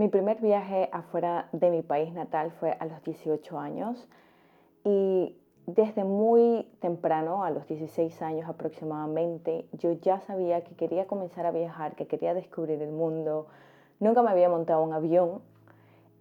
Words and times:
Mi 0.00 0.08
primer 0.08 0.40
viaje 0.40 0.88
afuera 0.92 1.50
de 1.52 1.70
mi 1.70 1.82
país 1.82 2.10
natal 2.14 2.52
fue 2.52 2.74
a 2.80 2.86
los 2.86 3.04
18 3.04 3.58
años 3.58 4.08
y 4.82 5.36
desde 5.66 6.04
muy 6.04 6.66
temprano, 6.80 7.44
a 7.44 7.50
los 7.50 7.66
16 7.66 8.22
años 8.22 8.48
aproximadamente, 8.48 9.66
yo 9.74 9.92
ya 9.92 10.18
sabía 10.20 10.64
que 10.64 10.74
quería 10.74 11.06
comenzar 11.06 11.44
a 11.44 11.50
viajar, 11.50 11.96
que 11.96 12.06
quería 12.06 12.32
descubrir 12.32 12.80
el 12.80 12.92
mundo. 12.92 13.48
Nunca 13.98 14.22
me 14.22 14.30
había 14.30 14.48
montado 14.48 14.82
un 14.82 14.94
avión 14.94 15.42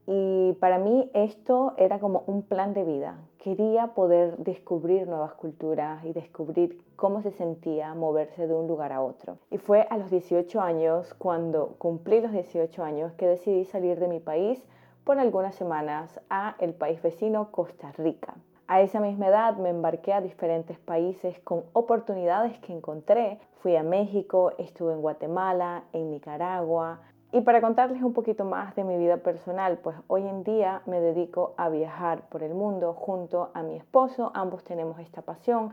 y 0.08 0.58
para 0.60 0.78
mí 0.78 1.10
esto 1.14 1.74
era 1.78 2.00
como 2.00 2.26
un 2.28 2.42
plan 2.42 2.74
de 2.74 2.84
vida. 2.84 3.16
Quería 3.40 3.88
poder 3.96 4.36
descubrir 4.38 5.08
nuevas 5.08 5.34
culturas 5.34 6.04
y 6.04 6.12
descubrir 6.12 6.84
cómo 6.98 7.22
se 7.22 7.32
sentía 7.32 7.94
moverse 7.94 8.48
de 8.48 8.54
un 8.54 8.68
lugar 8.68 8.92
a 8.92 9.02
otro. 9.02 9.38
Y 9.50 9.58
fue 9.58 9.88
a 9.90 9.98
los 9.98 10.12
18 10.12 10.60
años, 10.60 11.14
cuando 11.14 11.76
cumplí 11.78 12.20
los 12.20 12.34
18 12.34 12.84
años, 12.84 13.14
que 13.14 13.28
decidí 13.28 13.64
salir 13.64 13.98
de 13.98 14.10
mi 14.10 14.20
país 14.20 14.62
por 15.06 15.20
algunas 15.20 15.56
semanas 15.56 16.20
a 16.30 16.58
el 16.60 16.74
país 16.74 17.02
vecino 17.02 17.50
Costa 17.52 17.94
Rica. 17.94 18.36
A 18.68 18.82
esa 18.82 19.00
misma 19.00 19.30
edad 19.30 19.56
me 19.56 19.70
embarqué 19.70 20.12
a 20.12 20.20
diferentes 20.20 20.78
países 20.78 21.40
con 21.40 21.64
oportunidades 21.72 22.60
que 22.60 22.74
encontré. 22.74 23.40
Fui 23.62 23.78
a 23.78 23.84
México, 23.84 24.52
estuve 24.58 24.92
en 24.92 25.02
Guatemala, 25.02 25.86
en 25.94 26.12
Nicaragua. 26.12 27.00
Y 27.32 27.42
para 27.42 27.62
contarles 27.62 28.02
un 28.02 28.14
poquito 28.14 28.44
más 28.44 28.76
de 28.76 28.84
mi 28.84 28.98
vida 28.98 29.18
personal, 29.18 29.78
pues 29.84 29.96
hoy 30.08 30.28
en 30.28 30.44
día 30.44 30.82
me 30.88 31.00
dedico 31.00 31.54
a 31.58 31.70
viajar 31.70 32.24
por 32.30 32.42
el 32.42 32.56
mundo 32.56 32.96
junto 32.96 33.52
a 33.54 33.62
mi 33.62 33.76
esposo. 33.76 34.32
Ambos 34.34 34.64
tenemos 34.64 34.98
esta 35.00 35.22
pasión. 35.22 35.72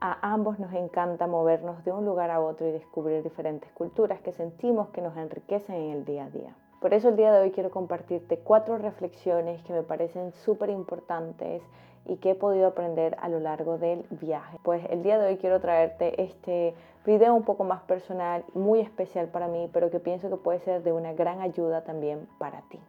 A 0.00 0.32
ambos 0.32 0.58
nos 0.58 0.72
encanta 0.72 1.28
movernos 1.28 1.84
de 1.84 1.92
un 1.92 2.04
lugar 2.04 2.32
a 2.32 2.40
otro 2.40 2.66
y 2.66 2.72
descubrir 2.72 3.22
diferentes 3.22 3.70
culturas 3.70 4.20
que 4.20 4.32
sentimos 4.32 4.88
que 4.88 5.00
nos 5.00 5.16
enriquecen 5.16 5.76
en 5.76 5.90
el 5.92 6.04
día 6.04 6.24
a 6.24 6.30
día. 6.30 6.56
Por 6.80 6.92
eso 6.92 7.08
el 7.08 7.16
día 7.16 7.32
de 7.32 7.40
hoy 7.40 7.52
quiero 7.52 7.70
compartirte 7.70 8.38
cuatro 8.38 8.76
reflexiones 8.76 9.62
que 9.62 9.72
me 9.72 9.84
parecen 9.84 10.32
súper 10.32 10.70
importantes 10.70 11.62
y 12.06 12.16
que 12.16 12.30
he 12.30 12.34
podido 12.34 12.68
aprender 12.68 13.16
a 13.20 13.28
lo 13.28 13.40
largo 13.40 13.78
del 13.78 14.06
viaje. 14.10 14.58
Pues 14.62 14.84
el 14.90 15.02
día 15.02 15.18
de 15.18 15.28
hoy 15.28 15.36
quiero 15.36 15.60
traerte 15.60 16.22
este 16.22 16.74
video 17.04 17.34
un 17.34 17.44
poco 17.44 17.64
más 17.64 17.82
personal, 17.82 18.44
muy 18.54 18.80
especial 18.80 19.28
para 19.28 19.48
mí, 19.48 19.68
pero 19.72 19.90
que 19.90 20.00
pienso 20.00 20.28
que 20.28 20.36
puede 20.36 20.60
ser 20.60 20.82
de 20.82 20.92
una 20.92 21.12
gran 21.12 21.40
ayuda 21.40 21.84
también 21.84 22.28
para 22.38 22.62
ti. 22.62 22.80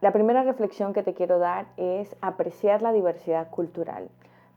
La 0.00 0.12
primera 0.12 0.42
reflexión 0.42 0.92
que 0.92 1.02
te 1.02 1.14
quiero 1.14 1.38
dar 1.38 1.66
es 1.76 2.14
apreciar 2.20 2.82
la 2.82 2.92
diversidad 2.92 3.50
cultural. 3.50 4.10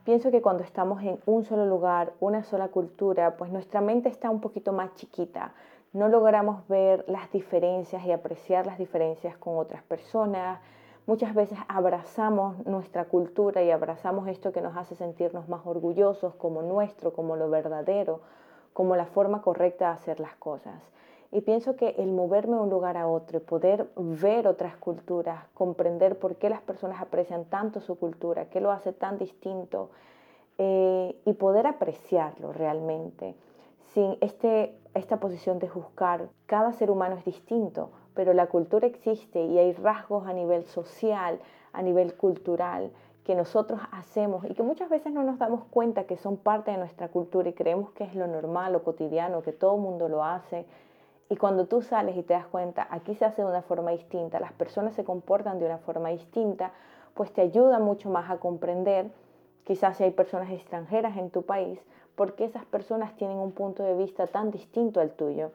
Pienso 0.04 0.30
que 0.30 0.42
cuando 0.42 0.62
estamos 0.62 1.02
en 1.02 1.18
un 1.26 1.44
solo 1.44 1.66
lugar, 1.66 2.12
una 2.20 2.42
sola 2.42 2.68
cultura, 2.68 3.36
pues 3.36 3.50
nuestra 3.50 3.80
mente 3.80 4.08
está 4.08 4.30
un 4.30 4.40
poquito 4.40 4.72
más 4.72 4.94
chiquita. 4.94 5.52
No 5.92 6.08
logramos 6.08 6.66
ver 6.68 7.04
las 7.08 7.30
diferencias 7.32 8.04
y 8.04 8.12
apreciar 8.12 8.66
las 8.66 8.78
diferencias 8.78 9.36
con 9.38 9.58
otras 9.58 9.82
personas, 9.82 10.60
Muchas 11.06 11.34
veces 11.34 11.58
abrazamos 11.68 12.64
nuestra 12.66 13.06
cultura 13.06 13.62
y 13.62 13.70
abrazamos 13.70 14.28
esto 14.28 14.52
que 14.52 14.60
nos 14.60 14.76
hace 14.76 14.94
sentirnos 14.94 15.48
más 15.48 15.66
orgullosos 15.66 16.34
como 16.34 16.62
nuestro, 16.62 17.12
como 17.12 17.36
lo 17.36 17.50
verdadero, 17.50 18.20
como 18.72 18.96
la 18.96 19.06
forma 19.06 19.42
correcta 19.42 19.86
de 19.86 19.92
hacer 19.92 20.20
las 20.20 20.36
cosas. 20.36 20.82
Y 21.32 21.42
pienso 21.42 21.76
que 21.76 21.94
el 21.98 22.12
moverme 22.12 22.56
de 22.56 22.62
un 22.62 22.70
lugar 22.70 22.96
a 22.96 23.06
otro, 23.06 23.40
poder 23.40 23.88
ver 23.96 24.48
otras 24.48 24.76
culturas, 24.76 25.44
comprender 25.54 26.18
por 26.18 26.36
qué 26.36 26.50
las 26.50 26.60
personas 26.60 27.00
aprecian 27.00 27.44
tanto 27.44 27.80
su 27.80 27.98
cultura, 27.98 28.50
qué 28.50 28.60
lo 28.60 28.72
hace 28.72 28.92
tan 28.92 29.16
distinto, 29.16 29.90
eh, 30.58 31.18
y 31.24 31.32
poder 31.34 31.66
apreciarlo 31.66 32.52
realmente, 32.52 33.34
sin 33.94 34.18
este, 34.20 34.76
esta 34.92 35.18
posición 35.18 35.58
de 35.58 35.68
juzgar. 35.68 36.28
Cada 36.46 36.72
ser 36.72 36.90
humano 36.90 37.16
es 37.16 37.24
distinto, 37.24 37.90
pero 38.20 38.34
la 38.34 38.48
cultura 38.48 38.86
existe 38.86 39.42
y 39.42 39.58
hay 39.58 39.72
rasgos 39.72 40.26
a 40.26 40.34
nivel 40.34 40.66
social, 40.66 41.40
a 41.72 41.80
nivel 41.80 42.12
cultural 42.12 42.90
que 43.24 43.34
nosotros 43.34 43.80
hacemos 43.92 44.44
y 44.44 44.52
que 44.52 44.62
muchas 44.62 44.90
veces 44.90 45.10
no 45.10 45.22
nos 45.22 45.38
damos 45.38 45.64
cuenta 45.70 46.04
que 46.04 46.18
son 46.18 46.36
parte 46.36 46.70
de 46.70 46.76
nuestra 46.76 47.08
cultura 47.08 47.48
y 47.48 47.54
creemos 47.54 47.92
que 47.92 48.04
es 48.04 48.14
lo 48.14 48.26
normal, 48.26 48.74
lo 48.74 48.82
cotidiano, 48.82 49.40
que 49.40 49.52
todo 49.52 49.76
el 49.76 49.80
mundo 49.80 50.10
lo 50.10 50.22
hace. 50.22 50.66
Y 51.30 51.36
cuando 51.36 51.64
tú 51.64 51.80
sales 51.80 52.14
y 52.14 52.22
te 52.22 52.34
das 52.34 52.46
cuenta, 52.46 52.86
aquí 52.90 53.14
se 53.14 53.24
hace 53.24 53.40
de 53.40 53.48
una 53.48 53.62
forma 53.62 53.90
distinta, 53.92 54.38
las 54.38 54.52
personas 54.52 54.92
se 54.92 55.02
comportan 55.02 55.58
de 55.58 55.64
una 55.64 55.78
forma 55.78 56.10
distinta, 56.10 56.72
pues 57.14 57.32
te 57.32 57.40
ayuda 57.40 57.78
mucho 57.78 58.10
más 58.10 58.30
a 58.30 58.36
comprender, 58.36 59.10
quizás 59.64 59.96
si 59.96 60.04
hay 60.04 60.10
personas 60.10 60.50
extranjeras 60.50 61.16
en 61.16 61.30
tu 61.30 61.40
país, 61.44 61.80
por 62.16 62.34
qué 62.34 62.44
esas 62.44 62.66
personas 62.66 63.16
tienen 63.16 63.38
un 63.38 63.52
punto 63.52 63.82
de 63.82 63.94
vista 63.94 64.26
tan 64.26 64.50
distinto 64.50 65.00
al 65.00 65.12
tuyo. 65.12 65.52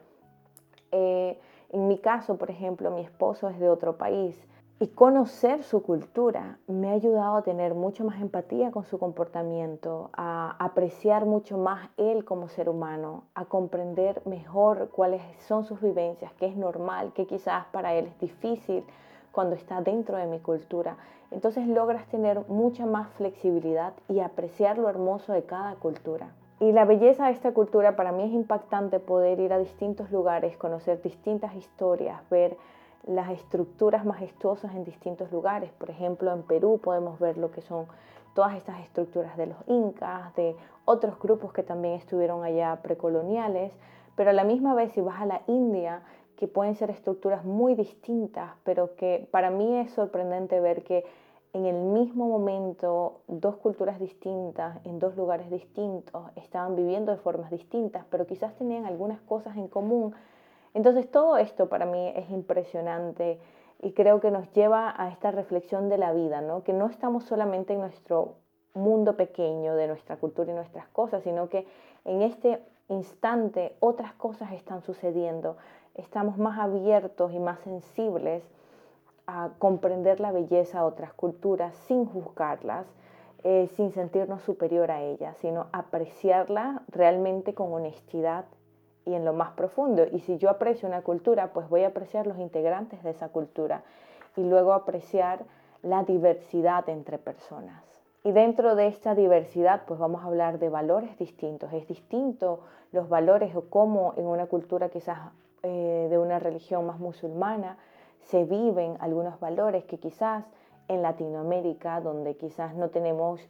Eh, 0.90 1.38
en 1.70 1.88
mi 1.88 1.98
caso, 1.98 2.36
por 2.36 2.50
ejemplo, 2.50 2.90
mi 2.90 3.02
esposo 3.02 3.48
es 3.48 3.58
de 3.58 3.68
otro 3.68 3.96
país 3.96 4.46
y 4.78 4.88
conocer 4.88 5.62
su 5.62 5.82
cultura 5.82 6.58
me 6.66 6.90
ha 6.90 6.92
ayudado 6.92 7.36
a 7.36 7.42
tener 7.42 7.74
mucho 7.74 8.04
más 8.04 8.20
empatía 8.20 8.70
con 8.70 8.84
su 8.84 8.98
comportamiento, 8.98 10.10
a 10.12 10.54
apreciar 10.62 11.24
mucho 11.24 11.56
más 11.56 11.88
él 11.96 12.26
como 12.26 12.48
ser 12.48 12.68
humano, 12.68 13.24
a 13.34 13.46
comprender 13.46 14.20
mejor 14.26 14.90
cuáles 14.90 15.22
son 15.46 15.64
sus 15.64 15.80
vivencias, 15.80 16.30
qué 16.34 16.46
es 16.46 16.56
normal, 16.56 17.12
qué 17.14 17.26
quizás 17.26 17.64
para 17.72 17.94
él 17.94 18.06
es 18.06 18.18
difícil 18.20 18.84
cuando 19.32 19.54
está 19.56 19.80
dentro 19.80 20.18
de 20.18 20.26
mi 20.26 20.40
cultura. 20.40 20.98
Entonces 21.30 21.66
logras 21.66 22.06
tener 22.08 22.46
mucha 22.48 22.84
más 22.84 23.08
flexibilidad 23.14 23.94
y 24.08 24.20
apreciar 24.20 24.76
lo 24.76 24.90
hermoso 24.90 25.32
de 25.32 25.44
cada 25.44 25.74
cultura. 25.76 26.34
Y 26.58 26.72
la 26.72 26.86
belleza 26.86 27.26
de 27.26 27.32
esta 27.32 27.52
cultura 27.52 27.96
para 27.96 28.12
mí 28.12 28.22
es 28.24 28.32
impactante 28.32 28.98
poder 28.98 29.40
ir 29.40 29.52
a 29.52 29.58
distintos 29.58 30.10
lugares, 30.10 30.56
conocer 30.56 31.02
distintas 31.02 31.54
historias, 31.54 32.18
ver 32.30 32.56
las 33.06 33.30
estructuras 33.30 34.06
majestuosas 34.06 34.74
en 34.74 34.84
distintos 34.84 35.30
lugares. 35.30 35.70
Por 35.72 35.90
ejemplo, 35.90 36.32
en 36.32 36.42
Perú 36.42 36.80
podemos 36.82 37.18
ver 37.18 37.36
lo 37.36 37.50
que 37.50 37.60
son 37.60 37.86
todas 38.34 38.54
estas 38.56 38.80
estructuras 38.80 39.36
de 39.36 39.46
los 39.46 39.56
incas, 39.66 40.34
de 40.34 40.56
otros 40.86 41.18
grupos 41.18 41.52
que 41.52 41.62
también 41.62 41.94
estuvieron 41.94 42.42
allá 42.42 42.80
precoloniales, 42.82 43.72
pero 44.14 44.30
a 44.30 44.32
la 44.32 44.44
misma 44.44 44.74
vez 44.74 44.92
si 44.92 45.02
vas 45.02 45.20
a 45.20 45.26
la 45.26 45.42
India, 45.46 46.02
que 46.36 46.48
pueden 46.48 46.74
ser 46.74 46.90
estructuras 46.90 47.44
muy 47.44 47.74
distintas, 47.74 48.50
pero 48.64 48.94
que 48.94 49.28
para 49.30 49.50
mí 49.50 49.78
es 49.78 49.90
sorprendente 49.92 50.60
ver 50.60 50.84
que 50.84 51.04
en 51.56 51.64
el 51.64 51.76
mismo 51.76 52.28
momento 52.28 53.22
dos 53.28 53.56
culturas 53.56 53.98
distintas, 53.98 54.78
en 54.84 54.98
dos 54.98 55.16
lugares 55.16 55.48
distintos, 55.48 56.22
estaban 56.36 56.76
viviendo 56.76 57.12
de 57.12 57.18
formas 57.18 57.50
distintas, 57.50 58.04
pero 58.10 58.26
quizás 58.26 58.54
tenían 58.56 58.84
algunas 58.84 59.22
cosas 59.22 59.56
en 59.56 59.66
común. 59.66 60.14
Entonces 60.74 61.10
todo 61.10 61.38
esto 61.38 61.70
para 61.70 61.86
mí 61.86 62.12
es 62.14 62.28
impresionante 62.28 63.40
y 63.80 63.92
creo 63.92 64.20
que 64.20 64.30
nos 64.30 64.52
lleva 64.52 64.94
a 65.02 65.08
esta 65.08 65.30
reflexión 65.30 65.88
de 65.88 65.96
la 65.96 66.12
vida, 66.12 66.42
¿no? 66.42 66.62
que 66.62 66.74
no 66.74 66.88
estamos 66.88 67.24
solamente 67.24 67.72
en 67.72 67.80
nuestro 67.80 68.34
mundo 68.74 69.16
pequeño 69.16 69.76
de 69.76 69.88
nuestra 69.88 70.18
cultura 70.18 70.52
y 70.52 70.54
nuestras 70.54 70.86
cosas, 70.88 71.22
sino 71.22 71.48
que 71.48 71.66
en 72.04 72.20
este 72.20 72.60
instante 72.88 73.74
otras 73.80 74.12
cosas 74.12 74.52
están 74.52 74.82
sucediendo, 74.82 75.56
estamos 75.94 76.36
más 76.36 76.58
abiertos 76.58 77.32
y 77.32 77.38
más 77.38 77.60
sensibles 77.60 78.42
a 79.26 79.50
comprender 79.58 80.20
la 80.20 80.32
belleza 80.32 80.78
de 80.80 80.84
otras 80.84 81.12
culturas 81.12 81.74
sin 81.86 82.06
juzgarlas, 82.06 82.86
eh, 83.44 83.68
sin 83.74 83.92
sentirnos 83.92 84.42
superior 84.42 84.90
a 84.90 85.02
ellas, 85.02 85.36
sino 85.38 85.66
apreciarla 85.72 86.82
realmente 86.88 87.54
con 87.54 87.72
honestidad 87.72 88.44
y 89.04 89.14
en 89.14 89.24
lo 89.24 89.32
más 89.32 89.52
profundo. 89.52 90.04
Y 90.10 90.20
si 90.20 90.38
yo 90.38 90.50
aprecio 90.50 90.88
una 90.88 91.02
cultura, 91.02 91.52
pues 91.52 91.68
voy 91.68 91.84
a 91.84 91.88
apreciar 91.88 92.26
los 92.26 92.38
integrantes 92.38 93.02
de 93.02 93.10
esa 93.10 93.28
cultura 93.28 93.82
y 94.36 94.42
luego 94.42 94.72
apreciar 94.72 95.44
la 95.82 96.02
diversidad 96.02 96.88
entre 96.88 97.18
personas. 97.18 97.84
Y 98.24 98.32
dentro 98.32 98.74
de 98.74 98.88
esta 98.88 99.14
diversidad, 99.14 99.82
pues 99.86 100.00
vamos 100.00 100.24
a 100.24 100.26
hablar 100.26 100.58
de 100.58 100.68
valores 100.68 101.16
distintos. 101.16 101.72
Es 101.72 101.86
distinto 101.86 102.60
los 102.90 103.08
valores 103.08 103.54
o 103.54 103.70
cómo 103.70 104.14
en 104.16 104.26
una 104.26 104.46
cultura 104.46 104.88
quizás 104.88 105.18
eh, 105.62 106.08
de 106.10 106.18
una 106.18 106.40
religión 106.40 106.84
más 106.86 106.98
musulmana, 106.98 107.78
se 108.26 108.44
viven 108.44 108.96
algunos 109.00 109.38
valores 109.40 109.84
que 109.84 109.98
quizás 109.98 110.44
en 110.88 111.02
Latinoamérica, 111.02 112.00
donde 112.00 112.36
quizás 112.36 112.74
no 112.74 112.90
tenemos, 112.90 113.40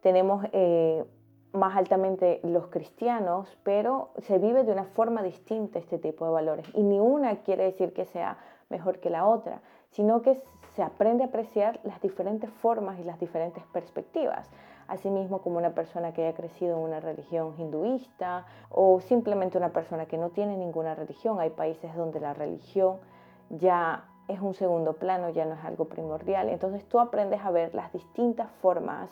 tenemos 0.00 0.44
eh, 0.52 1.04
más 1.52 1.76
altamente 1.76 2.40
los 2.44 2.68
cristianos, 2.68 3.58
pero 3.64 4.10
se 4.18 4.38
vive 4.38 4.64
de 4.64 4.72
una 4.72 4.84
forma 4.84 5.22
distinta 5.22 5.78
este 5.78 5.98
tipo 5.98 6.24
de 6.24 6.30
valores. 6.32 6.66
Y 6.74 6.82
ni 6.82 7.00
una 7.00 7.36
quiere 7.42 7.64
decir 7.64 7.92
que 7.92 8.04
sea 8.04 8.38
mejor 8.68 9.00
que 9.00 9.10
la 9.10 9.26
otra, 9.26 9.62
sino 9.90 10.22
que 10.22 10.40
se 10.74 10.82
aprende 10.82 11.24
a 11.24 11.26
apreciar 11.26 11.80
las 11.82 12.00
diferentes 12.00 12.50
formas 12.50 12.98
y 13.00 13.04
las 13.04 13.18
diferentes 13.18 13.64
perspectivas. 13.72 14.48
Asimismo, 14.86 15.40
como 15.42 15.58
una 15.58 15.74
persona 15.74 16.12
que 16.12 16.22
haya 16.26 16.36
crecido 16.36 16.76
en 16.76 16.82
una 16.82 17.00
religión 17.00 17.54
hinduista 17.58 18.46
o 18.70 19.00
simplemente 19.00 19.58
una 19.58 19.72
persona 19.72 20.06
que 20.06 20.18
no 20.18 20.30
tiene 20.30 20.56
ninguna 20.56 20.94
religión. 20.94 21.40
Hay 21.40 21.50
países 21.50 21.94
donde 21.94 22.20
la 22.20 22.34
religión 22.34 22.98
ya 23.50 24.04
es 24.30 24.40
un 24.40 24.54
segundo 24.54 24.94
plano, 24.94 25.30
ya 25.30 25.44
no 25.44 25.54
es 25.54 25.64
algo 25.64 25.86
primordial. 25.86 26.48
Entonces 26.48 26.84
tú 26.86 26.98
aprendes 26.98 27.40
a 27.42 27.50
ver 27.50 27.74
las 27.74 27.92
distintas 27.92 28.50
formas 28.62 29.10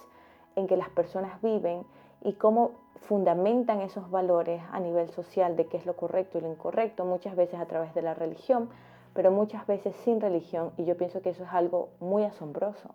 en 0.57 0.67
que 0.67 0.77
las 0.77 0.89
personas 0.89 1.41
viven 1.43 1.85
y 2.23 2.33
cómo 2.35 2.73
fundamentan 2.97 3.81
esos 3.81 4.11
valores 4.11 4.63
a 4.73 4.81
nivel 4.81 5.09
social 5.11 5.57
de 5.57 5.67
qué 5.67 5.77
es 5.77 5.87
lo 5.87 5.97
correcto 5.97 6.39
y 6.39 6.41
lo 6.41 6.51
incorrecto, 6.51 7.05
muchas 7.05 7.37
veces 7.37 7.61
a 7.61 7.67
través 7.67 7.95
de 7.95 8.03
la 8.03 8.15
religión, 8.15 8.69
pero 9.15 9.31
muchas 9.31 9.67
veces 9.67 9.95
sin 9.97 10.21
religión 10.21 10.73
y 10.77 10.85
yo 10.85 10.97
pienso 10.97 11.23
que 11.23 11.31
eso 11.31 11.45
es 11.45 11.53
algo 11.53 11.91
muy 12.01 12.25
asombroso. 12.25 12.95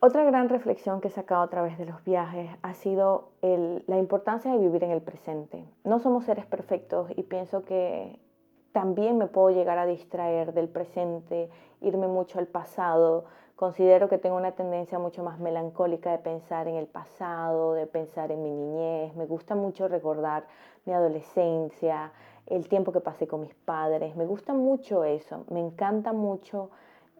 Otra 0.00 0.22
gran 0.22 0.48
reflexión 0.48 1.00
que 1.00 1.08
he 1.08 1.10
sacado 1.10 1.42
a 1.42 1.50
través 1.50 1.76
de 1.76 1.84
los 1.84 2.04
viajes 2.04 2.48
ha 2.62 2.74
sido 2.74 3.32
la 3.42 3.98
importancia 3.98 4.52
de 4.52 4.58
vivir 4.58 4.84
en 4.84 4.92
el 4.92 5.02
presente. 5.02 5.64
No 5.82 5.98
somos 5.98 6.24
seres 6.24 6.46
perfectos 6.46 7.10
y 7.16 7.24
pienso 7.24 7.64
que 7.64 8.20
también 8.72 9.18
me 9.18 9.26
puedo 9.26 9.50
llegar 9.50 9.78
a 9.78 9.86
distraer 9.86 10.52
del 10.52 10.68
presente, 10.68 11.50
irme 11.80 12.06
mucho 12.06 12.38
al 12.38 12.46
pasado. 12.46 13.24
Considero 13.56 14.08
que 14.08 14.18
tengo 14.18 14.36
una 14.36 14.52
tendencia 14.52 14.98
mucho 14.98 15.22
más 15.22 15.40
melancólica 15.40 16.12
de 16.12 16.18
pensar 16.18 16.68
en 16.68 16.76
el 16.76 16.86
pasado, 16.86 17.74
de 17.74 17.86
pensar 17.86 18.30
en 18.30 18.42
mi 18.42 18.50
niñez. 18.50 19.14
Me 19.16 19.26
gusta 19.26 19.54
mucho 19.54 19.88
recordar 19.88 20.44
mi 20.84 20.92
adolescencia, 20.92 22.12
el 22.46 22.68
tiempo 22.68 22.92
que 22.92 23.00
pasé 23.00 23.26
con 23.26 23.40
mis 23.40 23.54
padres. 23.54 24.14
Me 24.16 24.26
gusta 24.26 24.54
mucho 24.54 25.04
eso. 25.04 25.44
Me 25.50 25.60
encanta 25.60 26.12
mucho 26.12 26.70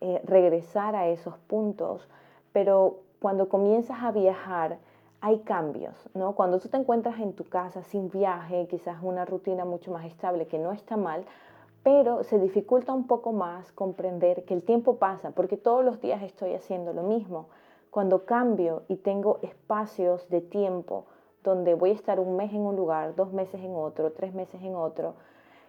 eh, 0.01 0.21
regresar 0.25 0.95
a 0.95 1.09
esos 1.09 1.37
puntos 1.39 2.09
pero 2.53 3.01
cuando 3.21 3.49
comienzas 3.49 3.99
a 4.03 4.13
viajar 4.13 4.79
hay 5.21 5.41
cambios, 5.41 5.95
¿no? 6.15 6.35
Cuando 6.35 6.61
tú 6.61 6.69
te 6.69 6.77
encuentras 6.77 7.19
en 7.21 7.33
tu 7.33 7.45
casa 7.45 7.83
sin 7.83 8.09
viaje, 8.09 8.69
quizás 8.69 8.99
una 9.03 9.25
rutina 9.25 9.65
mucho 9.65 9.91
más 9.91 10.05
estable, 10.05 10.47
que 10.47 10.59
no 10.59 10.73
está 10.73 10.97
mal, 10.97 11.25
pero 11.83 12.23
se 12.23 12.39
dificulta 12.39 12.93
un 12.93 13.07
poco 13.07 13.33
más 13.33 13.73
comprender 13.73 14.45
que 14.45 14.55
el 14.55 14.63
tiempo 14.63 14.97
pasa, 14.97 15.31
porque 15.33 15.57
todos 15.57 15.85
los 15.85 16.01
días 16.01 16.23
estoy 16.23 16.55
haciendo 16.55 16.93
lo 16.93 17.03
mismo. 17.03 17.49
Cuando 17.91 18.25
cambio 18.27 18.83
y 18.89 18.97
tengo 18.97 19.39
espacios 19.43 20.29
de 20.29 20.41
tiempo 20.41 21.07
donde 21.43 21.75
voy 21.75 21.91
a 21.91 21.95
estar 21.95 22.21
un 22.21 22.37
mes 22.37 22.53
en 22.53 22.61
un 22.61 22.77
lugar, 22.77 23.15
dos 23.15 23.33
meses 23.33 23.61
en 23.63 23.75
otro, 23.75 24.13
tres 24.13 24.35
meses 24.35 24.63
en 24.63 24.75
otro, 24.75 25.15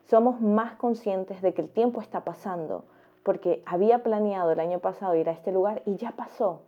somos 0.05 0.41
más 0.41 0.75
conscientes 0.75 1.41
de 1.41 1.53
que 1.53 1.61
el 1.61 1.69
tiempo 1.69 2.01
está 2.01 2.23
pasando, 2.23 2.83
porque 3.23 3.63
había 3.65 4.03
planeado 4.03 4.51
el 4.51 4.59
año 4.59 4.79
pasado 4.79 5.15
ir 5.15 5.29
a 5.29 5.33
este 5.33 5.51
lugar 5.51 5.81
y 5.85 5.95
ya 5.95 6.11
pasó, 6.11 6.61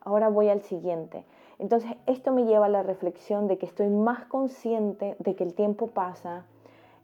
ahora 0.00 0.28
voy 0.28 0.48
al 0.48 0.62
siguiente. 0.62 1.24
Entonces, 1.58 1.92
esto 2.06 2.32
me 2.32 2.44
lleva 2.44 2.66
a 2.66 2.70
la 2.70 2.82
reflexión 2.82 3.46
de 3.46 3.58
que 3.58 3.66
estoy 3.66 3.88
más 3.88 4.24
consciente 4.24 5.16
de 5.18 5.34
que 5.34 5.44
el 5.44 5.54
tiempo 5.54 5.88
pasa 5.88 6.44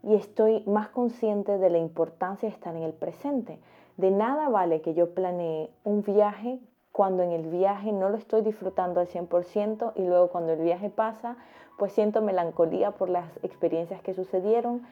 y 0.03 0.15
estoy 0.15 0.63
más 0.67 0.89
consciente 0.89 1.59
de 1.59 1.71
la 1.71 1.79
importancia 1.79 2.49
de 2.49 2.55
estar 2.55 2.75
en 2.75 2.83
el 2.83 2.93
presente. 2.93 3.59
De 3.97 4.11
nada 4.11 4.49
vale 4.49 4.81
que 4.81 4.95
yo 4.95 5.15
planee 5.15 5.71
un 5.85 6.03
viaje 6.03 6.61
cuando 6.93 7.23
en 7.23 7.33
el 7.33 7.47
viaje 7.49 7.93
no 7.93 8.09
lo 8.09 8.17
estoy 8.17 8.41
disfrutando 8.41 9.01
al 9.01 9.09
100% 9.09 9.93
y 9.97 10.03
luego 10.07 10.29
cuando 10.29 10.55
el 10.55 10.63
viaje 10.63 10.89
pasa, 10.89 11.37
pues 11.77 11.93
siento 11.93 12.23
melancolía 12.23 12.93
por 12.93 13.11
las 13.11 13.37
experiencias 13.43 14.01
que 14.01 14.15
sucedieron 14.15 14.87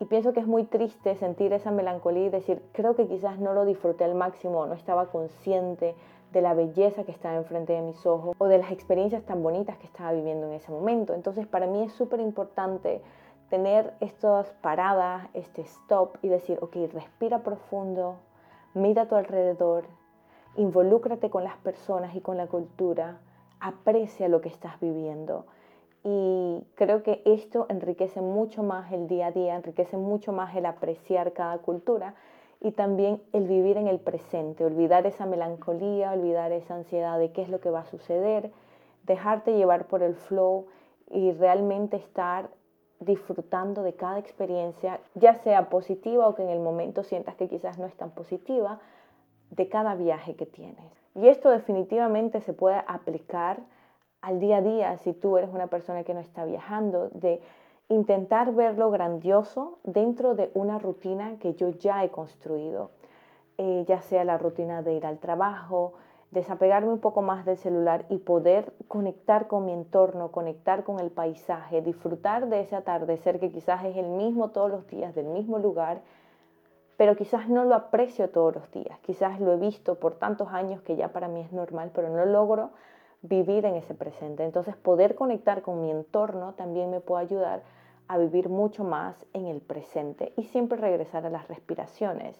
y 0.00 0.06
pienso 0.06 0.32
que 0.32 0.40
es 0.40 0.46
muy 0.46 0.64
triste 0.64 1.14
sentir 1.14 1.52
esa 1.52 1.70
melancolía 1.70 2.26
y 2.26 2.30
decir, 2.30 2.60
creo 2.72 2.96
que 2.96 3.06
quizás 3.06 3.38
no 3.38 3.52
lo 3.52 3.64
disfruté 3.64 4.02
al 4.02 4.16
máximo, 4.16 4.66
no 4.66 4.74
estaba 4.74 5.06
consciente 5.06 5.94
de 6.34 6.42
la 6.42 6.52
belleza 6.52 7.04
que 7.04 7.12
estaba 7.12 7.36
enfrente 7.36 7.72
de 7.72 7.80
mis 7.80 8.04
ojos 8.04 8.36
o 8.38 8.46
de 8.46 8.58
las 8.58 8.72
experiencias 8.72 9.22
tan 9.22 9.42
bonitas 9.42 9.78
que 9.78 9.86
estaba 9.86 10.12
viviendo 10.12 10.48
en 10.48 10.54
ese 10.54 10.70
momento. 10.70 11.14
Entonces 11.14 11.46
para 11.46 11.66
mí 11.66 11.84
es 11.84 11.92
súper 11.92 12.20
importante 12.20 13.00
tener 13.48 13.94
estas 14.00 14.52
paradas, 14.60 15.28
este 15.32 15.62
stop 15.62 16.18
y 16.22 16.28
decir, 16.28 16.58
ok, 16.60 16.76
respira 16.92 17.44
profundo, 17.44 18.16
mira 18.74 19.02
a 19.02 19.08
tu 19.08 19.14
alrededor, 19.14 19.84
involúcrate 20.56 21.30
con 21.30 21.44
las 21.44 21.56
personas 21.58 22.16
y 22.16 22.20
con 22.20 22.36
la 22.36 22.48
cultura, 22.48 23.20
aprecia 23.60 24.28
lo 24.28 24.40
que 24.40 24.48
estás 24.48 24.80
viviendo. 24.80 25.46
Y 26.02 26.66
creo 26.74 27.02
que 27.02 27.22
esto 27.24 27.66
enriquece 27.68 28.20
mucho 28.20 28.62
más 28.62 28.92
el 28.92 29.06
día 29.06 29.28
a 29.28 29.32
día, 29.32 29.54
enriquece 29.54 29.96
mucho 29.96 30.32
más 30.32 30.54
el 30.56 30.66
apreciar 30.66 31.32
cada 31.32 31.58
cultura 31.58 32.14
y 32.60 32.72
también 32.72 33.22
el 33.32 33.46
vivir 33.46 33.76
en 33.76 33.88
el 33.88 34.00
presente, 34.00 34.64
olvidar 34.64 35.06
esa 35.06 35.26
melancolía, 35.26 36.12
olvidar 36.12 36.52
esa 36.52 36.74
ansiedad 36.74 37.18
de 37.18 37.32
qué 37.32 37.42
es 37.42 37.48
lo 37.48 37.60
que 37.60 37.70
va 37.70 37.80
a 37.80 37.86
suceder, 37.86 38.50
dejarte 39.04 39.56
llevar 39.56 39.86
por 39.86 40.02
el 40.02 40.14
flow 40.14 40.66
y 41.10 41.32
realmente 41.32 41.96
estar 41.96 42.48
disfrutando 43.00 43.82
de 43.82 43.94
cada 43.94 44.18
experiencia, 44.18 45.00
ya 45.14 45.34
sea 45.34 45.68
positiva 45.68 46.26
o 46.26 46.34
que 46.34 46.42
en 46.42 46.50
el 46.50 46.60
momento 46.60 47.02
sientas 47.02 47.34
que 47.36 47.48
quizás 47.48 47.78
no 47.78 47.86
es 47.86 47.94
tan 47.94 48.10
positiva, 48.10 48.80
de 49.50 49.68
cada 49.68 49.94
viaje 49.94 50.34
que 50.34 50.46
tienes. 50.46 50.90
Y 51.14 51.28
esto 51.28 51.50
definitivamente 51.50 52.40
se 52.40 52.52
puede 52.52 52.82
aplicar 52.86 53.60
al 54.20 54.40
día 54.40 54.56
a 54.56 54.62
día 54.62 54.98
si 54.98 55.12
tú 55.12 55.36
eres 55.36 55.50
una 55.50 55.66
persona 55.66 56.02
que 56.02 56.14
no 56.14 56.20
está 56.20 56.44
viajando, 56.44 57.10
de 57.10 57.40
intentar 57.88 58.54
ver 58.54 58.78
lo 58.78 58.90
grandioso 58.90 59.78
dentro 59.84 60.34
de 60.34 60.50
una 60.54 60.78
rutina 60.78 61.38
que 61.38 61.54
yo 61.54 61.70
ya 61.70 62.04
he 62.04 62.10
construido, 62.10 62.90
eh, 63.58 63.84
ya 63.86 64.00
sea 64.00 64.24
la 64.24 64.38
rutina 64.38 64.82
de 64.82 64.94
ir 64.94 65.06
al 65.06 65.18
trabajo, 65.18 65.94
desapegarme 66.30 66.88
un 66.88 66.98
poco 66.98 67.22
más 67.22 67.44
del 67.44 67.56
celular 67.56 68.06
y 68.08 68.18
poder 68.18 68.72
conectar 68.88 69.46
con 69.46 69.66
mi 69.66 69.72
entorno, 69.72 70.32
conectar 70.32 70.82
con 70.82 70.98
el 70.98 71.10
paisaje, 71.10 71.80
disfrutar 71.80 72.48
de 72.48 72.60
ese 72.60 72.74
atardecer 72.74 73.38
que 73.38 73.52
quizás 73.52 73.84
es 73.84 73.96
el 73.96 74.08
mismo 74.08 74.50
todos 74.50 74.70
los 74.70 74.86
días, 74.88 75.14
del 75.14 75.26
mismo 75.26 75.58
lugar, 75.58 76.00
pero 76.96 77.16
quizás 77.16 77.48
no 77.48 77.64
lo 77.64 77.74
aprecio 77.74 78.30
todos 78.30 78.54
los 78.54 78.70
días, 78.72 78.98
quizás 79.00 79.40
lo 79.40 79.52
he 79.52 79.56
visto 79.56 79.96
por 79.96 80.14
tantos 80.14 80.48
años 80.48 80.82
que 80.82 80.96
ya 80.96 81.08
para 81.12 81.28
mí 81.28 81.40
es 81.40 81.52
normal, 81.52 81.90
pero 81.94 82.08
no 82.08 82.24
logro 82.24 82.70
vivir 83.24 83.64
en 83.64 83.74
ese 83.74 83.94
presente. 83.94 84.44
Entonces 84.44 84.76
poder 84.76 85.14
conectar 85.14 85.62
con 85.62 85.80
mi 85.80 85.90
entorno 85.90 86.54
también 86.54 86.90
me 86.90 87.00
puede 87.00 87.24
ayudar 87.24 87.62
a 88.06 88.18
vivir 88.18 88.50
mucho 88.50 88.84
más 88.84 89.26
en 89.32 89.46
el 89.46 89.60
presente 89.60 90.32
y 90.36 90.44
siempre 90.44 90.78
regresar 90.78 91.24
a 91.24 91.30
las 91.30 91.48
respiraciones. 91.48 92.36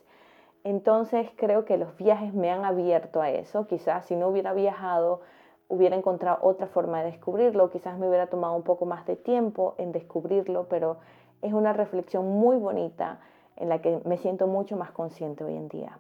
Entonces 0.62 1.28
creo 1.36 1.64
que 1.64 1.78
los 1.78 1.96
viajes 1.96 2.34
me 2.34 2.50
han 2.50 2.64
abierto 2.64 3.22
a 3.22 3.30
eso. 3.30 3.66
Quizás 3.66 4.06
si 4.06 4.14
no 4.14 4.28
hubiera 4.28 4.52
viajado 4.52 5.22
hubiera 5.68 5.96
encontrado 5.96 6.38
otra 6.42 6.66
forma 6.66 7.02
de 7.02 7.12
descubrirlo, 7.12 7.70
quizás 7.70 7.98
me 7.98 8.06
hubiera 8.06 8.28
tomado 8.28 8.54
un 8.54 8.62
poco 8.62 8.84
más 8.84 9.06
de 9.06 9.16
tiempo 9.16 9.74
en 9.78 9.92
descubrirlo, 9.92 10.68
pero 10.68 10.98
es 11.40 11.54
una 11.54 11.72
reflexión 11.72 12.28
muy 12.28 12.56
bonita 12.56 13.20
en 13.56 13.70
la 13.70 13.80
que 13.80 14.00
me 14.04 14.18
siento 14.18 14.46
mucho 14.46 14.76
más 14.76 14.90
consciente 14.90 15.42
hoy 15.42 15.56
en 15.56 15.68
día. 15.68 15.98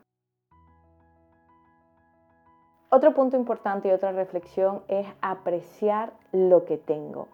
Otro 2.94 3.12
punto 3.12 3.36
importante 3.36 3.88
y 3.88 3.90
otra 3.90 4.12
reflexión 4.12 4.84
es 4.86 5.04
apreciar 5.20 6.12
lo 6.30 6.64
que 6.64 6.78
tengo. 6.78 7.26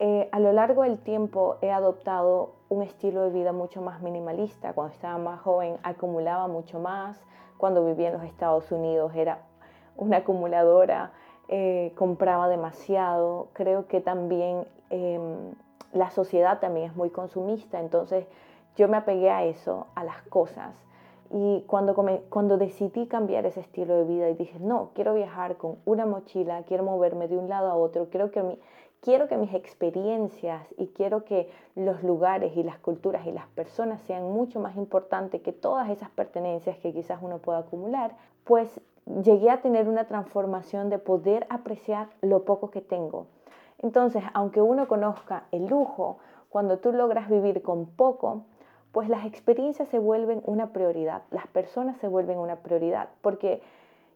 Eh, 0.00 0.28
a 0.32 0.40
lo 0.40 0.52
largo 0.52 0.82
del 0.82 0.98
tiempo 0.98 1.58
he 1.60 1.70
adoptado 1.70 2.54
un 2.68 2.82
estilo 2.82 3.22
de 3.22 3.30
vida 3.30 3.52
mucho 3.52 3.80
más 3.80 4.02
minimalista. 4.02 4.72
Cuando 4.72 4.92
estaba 4.92 5.16
más 5.18 5.40
joven 5.42 5.76
acumulaba 5.84 6.48
mucho 6.48 6.80
más. 6.80 7.24
Cuando 7.56 7.86
vivía 7.86 8.08
en 8.08 8.14
los 8.14 8.24
Estados 8.24 8.72
Unidos 8.72 9.12
era 9.14 9.42
una 9.96 10.16
acumuladora, 10.16 11.12
eh, 11.46 11.92
compraba 11.96 12.48
demasiado. 12.48 13.46
Creo 13.52 13.86
que 13.86 14.00
también 14.00 14.66
em, 14.90 15.54
la 15.92 16.10
sociedad 16.10 16.58
también 16.58 16.90
es 16.90 16.96
muy 16.96 17.10
consumista, 17.10 17.78
entonces 17.78 18.26
yo 18.74 18.88
me 18.88 18.96
apegué 18.96 19.30
a 19.30 19.44
eso, 19.44 19.86
a 19.94 20.02
las 20.02 20.20
cosas. 20.22 20.74
Y 21.30 21.64
cuando, 21.66 21.94
cuando 22.28 22.58
decidí 22.58 23.06
cambiar 23.06 23.46
ese 23.46 23.60
estilo 23.60 23.96
de 23.96 24.04
vida 24.04 24.30
y 24.30 24.34
dije, 24.34 24.58
no, 24.60 24.90
quiero 24.94 25.14
viajar 25.14 25.56
con 25.56 25.76
una 25.84 26.06
mochila, 26.06 26.62
quiero 26.64 26.84
moverme 26.84 27.28
de 27.28 27.36
un 27.36 27.48
lado 27.48 27.70
a 27.70 27.74
otro, 27.74 28.08
quiero 28.10 28.30
que, 28.30 28.58
quiero 29.00 29.28
que 29.28 29.36
mis 29.36 29.54
experiencias 29.54 30.66
y 30.78 30.88
quiero 30.88 31.24
que 31.24 31.50
los 31.74 32.02
lugares 32.02 32.56
y 32.56 32.62
las 32.62 32.78
culturas 32.78 33.26
y 33.26 33.32
las 33.32 33.46
personas 33.48 34.00
sean 34.02 34.24
mucho 34.24 34.60
más 34.60 34.76
importantes 34.76 35.42
que 35.42 35.52
todas 35.52 35.90
esas 35.90 36.10
pertenencias 36.10 36.78
que 36.78 36.92
quizás 36.92 37.18
uno 37.22 37.38
pueda 37.38 37.58
acumular, 37.58 38.16
pues 38.44 38.80
llegué 39.22 39.50
a 39.50 39.60
tener 39.60 39.88
una 39.88 40.06
transformación 40.06 40.90
de 40.90 40.98
poder 40.98 41.46
apreciar 41.50 42.08
lo 42.20 42.44
poco 42.44 42.70
que 42.70 42.80
tengo. 42.80 43.26
Entonces, 43.78 44.22
aunque 44.34 44.62
uno 44.62 44.88
conozca 44.88 45.44
el 45.52 45.66
lujo, 45.66 46.18
cuando 46.48 46.78
tú 46.78 46.92
logras 46.92 47.28
vivir 47.28 47.62
con 47.62 47.86
poco, 47.86 48.44
pues 48.96 49.10
las 49.10 49.26
experiencias 49.26 49.90
se 49.90 49.98
vuelven 49.98 50.40
una 50.46 50.72
prioridad, 50.72 51.24
las 51.30 51.46
personas 51.48 51.98
se 51.98 52.08
vuelven 52.08 52.38
una 52.38 52.56
prioridad, 52.56 53.10
porque 53.20 53.60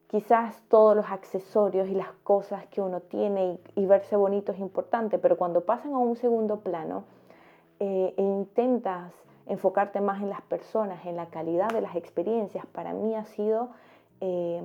quizás 0.06 0.62
todos 0.70 0.96
los 0.96 1.04
accesorios 1.10 1.86
y 1.90 1.94
las 1.94 2.10
cosas 2.22 2.64
que 2.68 2.80
uno 2.80 3.00
tiene 3.00 3.60
y, 3.76 3.84
verse 3.84 4.16
bonito 4.16 4.52
es 4.52 4.58
importante, 4.58 5.18
pero 5.18 5.36
cuando 5.36 5.66
pasan 5.66 5.92
a 5.92 5.98
un 5.98 6.16
segundo 6.16 6.60
plano 6.60 7.04
eh, 7.78 8.14
e 8.16 8.22
intentas 8.22 9.12
enfocarte 9.44 10.00
más 10.00 10.22
en 10.22 10.30
las 10.30 10.40
personas, 10.40 11.04
en 11.04 11.16
la 11.16 11.26
calidad 11.26 11.68
de 11.68 11.82
las 11.82 11.94
experiencias, 11.94 12.64
para 12.64 12.94
mí 12.94 13.14
ha 13.14 13.26
sido 13.26 13.68
eh, 14.22 14.62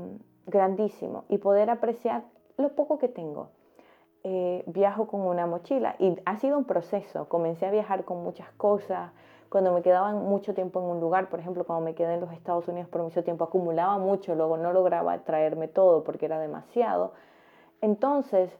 grandísimo 0.47 1.25
y 1.27 1.39
poder 1.39 1.69
apreciar 1.69 2.23
lo 2.55 2.69
poco 2.69 2.99
que 2.99 3.09
tengo. 3.09 3.49
Eh, 4.27 4.63
viajo 4.65 5.07
con 5.07 5.21
una 5.21 5.45
mochila 5.45 5.97
y 5.99 6.15
ha 6.25 6.37
sido 6.37 6.57
un 6.57 6.63
proceso. 6.63 7.27
Comencé 7.27 7.67
a 7.67 7.69
viajar 7.69 8.05
con 8.05 8.23
muchas 8.23 8.49
cosas, 8.53 9.11
cuando 9.55 9.71
me 9.71 9.81
quedaban 9.81 10.17
mucho 10.17 10.53
tiempo 10.53 10.81
en 10.81 10.87
un 10.87 10.99
lugar, 10.99 11.29
por 11.29 11.39
ejemplo, 11.39 11.63
cuando 11.63 11.85
me 11.85 11.95
quedé 11.95 12.15
en 12.15 12.19
los 12.19 12.33
Estados 12.33 12.67
Unidos 12.67 12.89
por 12.89 13.01
mucho 13.01 13.23
tiempo, 13.23 13.45
acumulaba 13.45 13.97
mucho, 13.97 14.35
luego 14.35 14.57
no 14.57 14.73
lograba 14.73 15.17
traerme 15.19 15.69
todo 15.69 16.03
porque 16.03 16.25
era 16.25 16.39
demasiado. 16.39 17.13
Entonces, 17.79 18.51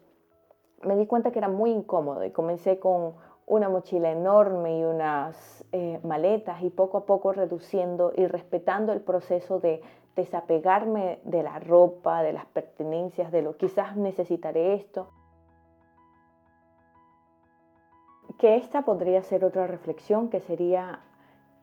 me 0.83 0.95
di 0.95 1.05
cuenta 1.05 1.31
que 1.31 1.39
era 1.39 1.49
muy 1.49 1.71
incómodo 1.71 2.23
y 2.23 2.31
comencé 2.31 2.79
con 2.79 3.15
una 3.45 3.67
mochila 3.67 4.09
enorme 4.09 4.79
y 4.79 4.85
unas 4.85 5.65
eh, 5.73 5.99
maletas 6.03 6.63
y 6.63 6.69
poco 6.69 6.99
a 6.99 7.05
poco 7.05 7.33
reduciendo 7.33 8.13
y 8.15 8.25
respetando 8.27 8.93
el 8.93 9.01
proceso 9.01 9.59
de 9.59 9.81
desapegarme 10.15 11.19
de 11.25 11.43
la 11.43 11.59
ropa, 11.59 12.23
de 12.23 12.31
las 12.31 12.45
pertenencias, 12.45 13.33
de 13.33 13.41
lo 13.41 13.57
quizás 13.57 13.97
necesitaré 13.97 14.75
esto. 14.75 15.09
Que 18.37 18.55
esta 18.57 18.83
podría 18.83 19.21
ser 19.23 19.45
otra 19.45 19.67
reflexión 19.67 20.29
que 20.29 20.39
sería 20.41 20.99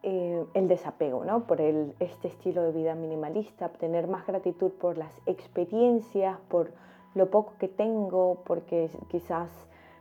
eh, 0.02 0.44
el 0.54 0.68
desapego, 0.68 1.24
¿no? 1.24 1.46
Por 1.46 1.60
este 1.60 2.28
estilo 2.28 2.62
de 2.62 2.72
vida 2.72 2.94
minimalista, 2.94 3.68
tener 3.68 4.08
más 4.08 4.26
gratitud 4.26 4.72
por 4.72 4.98
las 4.98 5.12
experiencias, 5.26 6.38
por 6.48 6.72
lo 7.14 7.30
poco 7.30 7.54
que 7.58 7.68
tengo, 7.68 8.42
porque 8.44 8.90
quizás 9.08 9.50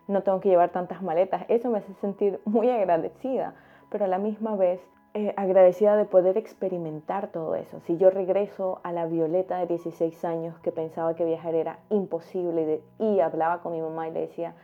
no 0.08 0.24
tengo 0.24 0.40
que 0.40 0.50
llevar 0.50 0.72
tantas 0.72 1.02
maletas. 1.02 1.46
Eso 1.50 1.70
me 1.70 1.80
hace 1.80 1.94
sentir 1.96 2.40
muy 2.46 2.70
agradecida, 2.70 3.54
pero 3.90 4.06
a 4.06 4.08
la 4.08 4.18
misma 4.18 4.56
vez 4.56 4.82
eh, 5.14 5.34
agradecida 5.36 5.98
de 5.98 6.06
poder 6.06 6.38
experimentar 6.38 7.28
todo 7.28 7.56
eso. 7.56 7.82
Si 7.82 7.98
yo 7.98 8.10
regreso 8.10 8.80
a 8.84 8.94
la 8.94 9.06
Violeta 9.08 9.58
de 9.58 9.68
16 9.68 10.24
años 10.24 10.58
que 10.60 10.72
pensaba 10.72 11.16
que 11.16 11.26
viajar 11.26 11.54
era 11.54 11.80
imposible 11.90 12.82
y, 12.98 13.20
hablaba 13.20 13.62
con 13.62 13.74
mi 13.74 13.82
mamá 13.82 14.08
y 14.08 14.12
le 14.12 14.22
decía, 14.22 14.56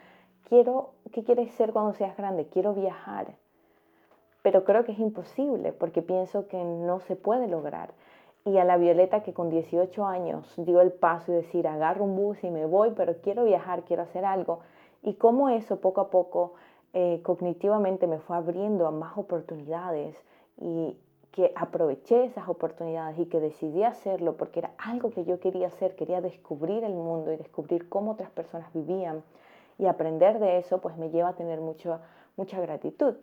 quiero, 0.48 0.92
¿qué 1.12 1.24
quieres 1.24 1.52
ser 1.52 1.74
cuando 1.74 1.94
seas 1.94 2.16
grande? 2.18 2.48
Quiero 2.48 2.74
viajar. 2.74 3.36
Pero 4.42 4.64
creo 4.64 4.86
que 4.86 4.94
es 4.94 5.00
imposible 5.00 5.74
porque 5.74 6.02
pienso 6.02 6.48
que 6.48 6.64
no 6.64 7.00
se 7.02 7.16
puede 7.16 7.48
lograr 7.48 7.92
y 8.46 8.58
a 8.58 8.64
la 8.64 8.78
Violeta 8.78 9.24
que 9.24 9.34
con 9.34 9.50
18 9.50 10.06
años 10.06 10.54
dio 10.56 10.80
el 10.80 10.94
paso 10.94 11.34
y 11.34 11.36
decir, 11.36 11.68
agarro 11.68 12.06
un 12.06 12.16
bus 12.16 12.42
y 12.44 12.50
me 12.50 12.66
voy, 12.66 12.92
pero 12.96 13.18
quiero 13.22 13.44
viajar, 13.44 13.84
quiero 13.84 14.04
hacer 14.04 14.24
algo. 14.24 14.60
Y 15.04 15.16
cómo 15.16 15.50
eso 15.50 15.82
poco 15.82 16.00
a 16.00 16.10
poco 16.10 16.54
eh, 16.94 17.20
cognitivamente 17.24 18.08
me 18.08 18.20
fue 18.20 18.38
abriendo 18.38 18.88
a 18.88 18.92
más 18.92 19.18
oportunidades 19.18 20.16
y 20.62 20.98
que 21.32 21.52
aproveché 21.56 22.24
esas 22.24 22.48
oportunidades 22.48 23.20
y 23.20 23.26
que 23.26 23.42
decidí 23.42 23.84
hacerlo 23.84 24.38
porque 24.38 24.60
era 24.60 24.72
algo 24.78 25.12
que 25.12 25.26
yo 25.26 25.42
quería 25.42 25.68
hacer, 25.68 25.96
quería 25.96 26.22
descubrir 26.22 26.86
el 26.86 26.94
mundo 26.94 27.34
y 27.34 27.38
descubrir 27.38 27.90
cómo 27.90 28.12
otras 28.12 28.32
personas 28.32 28.74
vivían 28.74 29.24
y 29.78 29.86
aprender 29.86 30.40
de 30.40 30.58
eso 30.58 30.80
pues 30.82 30.98
me 30.98 31.10
lleva 31.10 31.30
a 31.30 31.36
tener 31.36 31.62
mucho, 31.62 32.00
mucha 32.36 32.60
gratitud. 32.60 33.16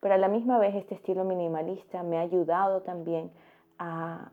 Pero 0.00 0.14
a 0.14 0.18
la 0.18 0.28
misma 0.28 0.58
vez 0.58 0.74
este 0.74 0.94
estilo 0.94 1.24
minimalista 1.24 2.02
me 2.02 2.18
ha 2.18 2.22
ayudado 2.22 2.80
también 2.82 3.30
a, 3.78 4.30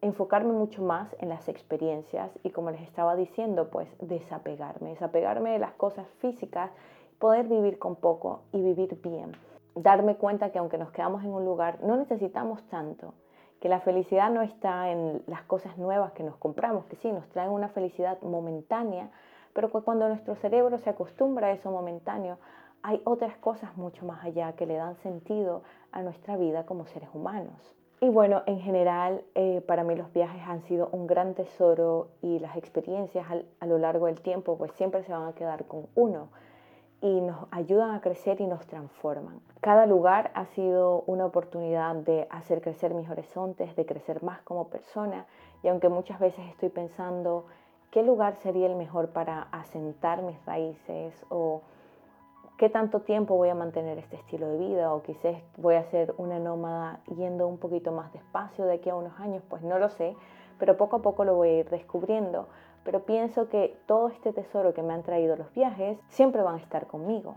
enfocarme 0.00 0.52
mucho 0.52 0.82
más 0.82 1.16
en 1.18 1.30
las 1.30 1.48
experiencias 1.48 2.30
y 2.42 2.50
como 2.50 2.70
les 2.70 2.82
estaba 2.82 3.16
diciendo, 3.16 3.70
pues 3.70 3.88
desapegarme, 4.00 4.90
desapegarme 4.90 5.52
de 5.52 5.58
las 5.58 5.72
cosas 5.72 6.06
físicas, 6.18 6.70
poder 7.18 7.48
vivir 7.48 7.78
con 7.78 7.96
poco 7.96 8.42
y 8.52 8.60
vivir 8.60 9.00
bien. 9.02 9.32
Darme 9.74 10.16
cuenta 10.16 10.50
que 10.52 10.58
aunque 10.58 10.76
nos 10.76 10.90
quedamos 10.90 11.24
en 11.24 11.30
un 11.30 11.46
lugar, 11.46 11.82
no 11.82 11.96
necesitamos 11.96 12.62
tanto, 12.68 13.14
que 13.62 13.70
la 13.70 13.80
felicidad 13.80 14.30
no 14.30 14.42
está 14.42 14.90
en 14.90 15.22
las 15.26 15.42
cosas 15.44 15.78
nuevas 15.78 16.12
que 16.12 16.22
nos 16.22 16.36
compramos, 16.36 16.84
que 16.84 16.96
sí, 16.96 17.10
nos 17.10 17.26
traen 17.30 17.50
una 17.50 17.70
felicidad 17.70 18.20
momentánea, 18.20 19.10
pero 19.54 19.70
cuando 19.70 20.08
nuestro 20.08 20.34
cerebro 20.34 20.76
se 20.78 20.90
acostumbra 20.90 21.46
a 21.46 21.52
eso 21.52 21.70
momentáneo, 21.70 22.38
hay 22.82 23.00
otras 23.04 23.34
cosas 23.38 23.74
mucho 23.78 24.04
más 24.04 24.22
allá 24.22 24.52
que 24.52 24.66
le 24.66 24.74
dan 24.74 24.96
sentido 24.96 25.62
a 25.90 26.02
nuestra 26.02 26.36
vida 26.36 26.66
como 26.66 26.84
seres 26.86 27.08
humanos. 27.14 27.74
Y 28.00 28.10
bueno, 28.10 28.42
en 28.44 28.60
general 28.60 29.22
eh, 29.34 29.62
para 29.66 29.84
mí 29.84 29.94
los 29.94 30.12
viajes 30.12 30.42
han 30.46 30.60
sido 30.64 30.90
un 30.92 31.06
gran 31.06 31.32
tesoro 31.32 32.08
y 32.20 32.38
las 32.40 32.56
experiencias 32.56 33.26
a 33.60 33.66
lo 33.66 33.78
largo 33.78 34.06
del 34.06 34.20
tiempo 34.20 34.58
pues 34.58 34.72
siempre 34.72 35.02
se 35.04 35.12
van 35.12 35.28
a 35.28 35.32
quedar 35.32 35.64
con 35.64 35.86
uno 35.94 36.28
y 37.00 37.20
nos 37.20 37.46
ayudan 37.50 37.94
a 37.94 38.00
crecer 38.00 38.40
y 38.40 38.46
nos 38.46 38.66
transforman. 38.66 39.40
Cada 39.60 39.86
lugar 39.86 40.30
ha 40.34 40.44
sido 40.46 41.04
una 41.06 41.24
oportunidad 41.24 41.94
de 41.94 42.26
hacer 42.28 42.60
crecer 42.60 42.92
mis 42.92 43.08
horizontes, 43.08 43.74
de 43.76 43.86
crecer 43.86 44.22
más 44.22 44.42
como 44.42 44.68
persona 44.68 45.24
y 45.62 45.68
aunque 45.68 45.88
muchas 45.88 46.18
veces 46.18 46.44
estoy 46.50 46.68
pensando 46.68 47.46
qué 47.94 48.02
lugar 48.02 48.34
sería 48.42 48.66
el 48.66 48.74
mejor 48.74 49.10
para 49.10 49.42
asentar 49.52 50.20
mis 50.22 50.44
raíces 50.44 51.14
o 51.28 51.62
qué 52.58 52.68
tanto 52.68 53.02
tiempo 53.02 53.36
voy 53.36 53.50
a 53.50 53.54
mantener 53.54 53.98
este 53.98 54.16
estilo 54.16 54.48
de 54.48 54.58
vida 54.58 54.92
o 54.92 55.04
quizás 55.04 55.36
voy 55.58 55.76
a 55.76 55.84
ser 55.84 56.12
una 56.18 56.40
nómada 56.40 56.98
yendo 57.16 57.46
un 57.46 57.56
poquito 57.56 57.92
más 57.92 58.12
despacio 58.12 58.64
de 58.64 58.74
aquí 58.74 58.90
a 58.90 58.96
unos 58.96 59.20
años, 59.20 59.44
pues 59.48 59.62
no 59.62 59.78
lo 59.78 59.90
sé, 59.90 60.16
pero 60.58 60.76
poco 60.76 60.96
a 60.96 61.02
poco 61.02 61.24
lo 61.24 61.36
voy 61.36 61.50
a 61.50 61.58
ir 61.60 61.70
descubriendo. 61.70 62.48
Pero 62.82 63.04
pienso 63.04 63.48
que 63.48 63.78
todo 63.86 64.08
este 64.08 64.32
tesoro 64.32 64.74
que 64.74 64.82
me 64.82 64.92
han 64.92 65.04
traído 65.04 65.36
los 65.36 65.52
viajes 65.52 65.96
siempre 66.08 66.42
van 66.42 66.56
a 66.56 66.62
estar 66.62 66.88
conmigo. 66.88 67.36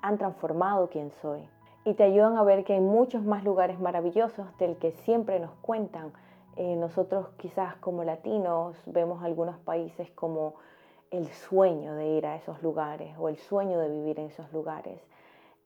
Han 0.00 0.16
transformado 0.16 0.88
quién 0.88 1.10
soy 1.20 1.46
y 1.84 1.92
te 1.92 2.04
ayudan 2.04 2.38
a 2.38 2.42
ver 2.42 2.64
que 2.64 2.72
hay 2.72 2.80
muchos 2.80 3.22
más 3.22 3.44
lugares 3.44 3.78
maravillosos 3.78 4.46
del 4.56 4.78
que 4.78 4.92
siempre 4.92 5.40
nos 5.40 5.52
cuentan. 5.60 6.14
Eh, 6.56 6.76
nosotros 6.76 7.28
quizás 7.36 7.76
como 7.76 8.04
latinos 8.04 8.76
vemos 8.86 9.22
algunos 9.22 9.58
países 9.58 10.10
como 10.12 10.54
el 11.10 11.26
sueño 11.28 11.94
de 11.94 12.06
ir 12.06 12.26
a 12.26 12.36
esos 12.36 12.62
lugares 12.62 13.16
o 13.18 13.28
el 13.28 13.36
sueño 13.36 13.78
de 13.78 13.88
vivir 13.88 14.20
en 14.20 14.26
esos 14.26 14.52
lugares. 14.52 15.00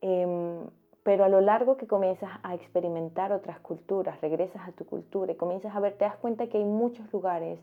Em, 0.01 0.67
pero 1.03 1.23
a 1.23 1.29
lo 1.29 1.41
largo 1.41 1.77
que 1.77 1.87
comienzas 1.87 2.29
a 2.43 2.55
experimentar 2.55 3.31
otras 3.31 3.59
culturas, 3.59 4.19
regresas 4.21 4.67
a 4.67 4.71
tu 4.71 4.85
cultura 4.85 5.31
y 5.31 5.35
comienzas 5.35 5.75
a 5.75 5.79
ver, 5.79 5.93
te 5.93 6.05
das 6.05 6.17
cuenta 6.17 6.47
que 6.47 6.57
hay 6.57 6.65
muchos 6.65 7.11
lugares 7.13 7.59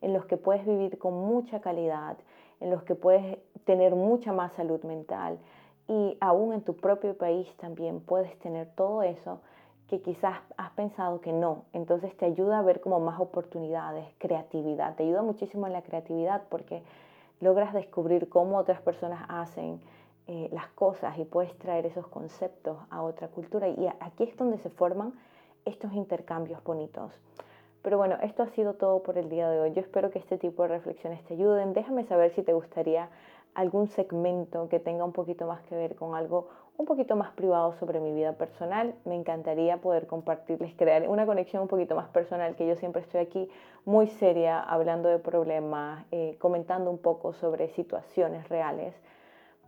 en 0.00 0.12
los 0.12 0.24
que 0.26 0.36
puedes 0.36 0.64
vivir 0.66 0.98
con 0.98 1.14
mucha 1.14 1.60
calidad, 1.60 2.16
en 2.60 2.70
los 2.70 2.82
que 2.84 2.94
puedes 2.94 3.38
tener 3.64 3.94
mucha 3.94 4.32
más 4.32 4.52
salud 4.54 4.82
mental 4.84 5.38
y 5.88 6.16
aún 6.20 6.52
en 6.52 6.62
tu 6.62 6.76
propio 6.76 7.16
país 7.16 7.48
también 7.56 8.00
puedes 8.00 8.38
tener 8.38 8.68
todo 8.74 9.02
eso 9.02 9.40
que 9.88 10.00
quizás 10.00 10.38
has 10.56 10.70
pensado 10.72 11.20
que 11.20 11.32
no. 11.32 11.64
Entonces 11.72 12.16
te 12.16 12.26
ayuda 12.26 12.58
a 12.58 12.62
ver 12.62 12.80
como 12.80 13.00
más 13.00 13.18
oportunidades, 13.20 14.06
creatividad. 14.18 14.94
Te 14.96 15.02
ayuda 15.02 15.22
muchísimo 15.22 15.66
en 15.66 15.72
la 15.72 15.82
creatividad 15.82 16.42
porque 16.50 16.82
logras 17.40 17.72
descubrir 17.72 18.28
cómo 18.28 18.58
otras 18.58 18.80
personas 18.82 19.24
hacen 19.28 19.80
eh, 20.26 20.50
las 20.52 20.68
cosas 20.68 21.18
y 21.18 21.24
puedes 21.24 21.56
traer 21.56 21.86
esos 21.86 22.06
conceptos 22.06 22.76
a 22.90 23.02
otra 23.02 23.28
cultura. 23.28 23.68
Y 23.68 23.88
aquí 24.00 24.24
es 24.24 24.36
donde 24.36 24.58
se 24.58 24.68
forman 24.68 25.14
estos 25.64 25.92
intercambios 25.94 26.62
bonitos. 26.62 27.12
Pero 27.80 27.96
bueno, 27.96 28.16
esto 28.22 28.42
ha 28.42 28.48
sido 28.48 28.74
todo 28.74 29.02
por 29.02 29.16
el 29.16 29.30
día 29.30 29.48
de 29.48 29.60
hoy. 29.60 29.72
Yo 29.72 29.80
espero 29.80 30.10
que 30.10 30.18
este 30.18 30.36
tipo 30.36 30.62
de 30.62 30.68
reflexiones 30.68 31.24
te 31.24 31.34
ayuden. 31.34 31.72
Déjame 31.72 32.04
saber 32.04 32.30
si 32.34 32.42
te 32.42 32.52
gustaría 32.52 33.08
algún 33.54 33.88
segmento 33.88 34.68
que 34.68 34.80
tenga 34.80 35.04
un 35.04 35.12
poquito 35.12 35.46
más 35.46 35.62
que 35.62 35.76
ver 35.76 35.94
con 35.94 36.14
algo 36.14 36.48
un 36.78 36.86
poquito 36.86 37.16
más 37.16 37.32
privado 37.32 37.74
sobre 37.74 38.00
mi 38.00 38.14
vida 38.14 38.32
personal. 38.34 38.94
Me 39.04 39.16
encantaría 39.16 39.78
poder 39.78 40.06
compartirles, 40.06 40.74
crear 40.76 41.06
una 41.08 41.26
conexión 41.26 41.60
un 41.62 41.68
poquito 41.68 41.94
más 41.94 42.08
personal, 42.08 42.54
que 42.54 42.66
yo 42.66 42.76
siempre 42.76 43.02
estoy 43.02 43.20
aquí 43.20 43.50
muy 43.84 44.06
seria, 44.06 44.60
hablando 44.60 45.08
de 45.08 45.18
problemas, 45.18 46.06
eh, 46.12 46.36
comentando 46.38 46.90
un 46.90 46.98
poco 46.98 47.34
sobre 47.34 47.68
situaciones 47.70 48.48
reales. 48.48 48.94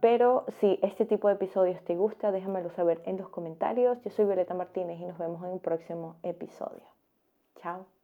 Pero 0.01 0.47
si 0.61 0.79
este 0.83 1.05
tipo 1.05 1.29
de 1.29 1.35
episodios 1.35 1.83
te 1.83 1.95
gusta, 1.95 2.33
déjamelo 2.33 2.71
saber 2.71 3.03
en 3.05 3.19
los 3.19 3.29
comentarios. 3.29 4.01
Yo 4.03 4.11
soy 4.11 4.25
Violeta 4.25 4.55
Martínez 4.55 4.99
y 4.99 5.05
nos 5.05 5.19
vemos 5.19 5.43
en 5.45 5.51
un 5.51 5.59
próximo 5.59 6.17
episodio. 6.23 6.87
Chao. 7.61 7.91